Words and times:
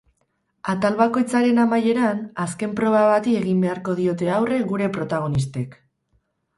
Atal 0.71 0.95
bakoitzaren 1.01 1.61
amaieran, 1.65 2.25
azken 2.47 2.75
proba 2.81 3.05
bati 3.13 3.37
egin 3.43 3.63
beharko 3.67 3.99
diote 4.03 4.35
aurre 4.41 4.63
gure 4.75 4.93
protagonistek. 5.01 5.83